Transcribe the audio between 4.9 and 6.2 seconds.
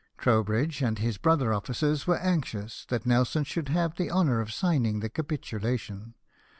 the capitulation.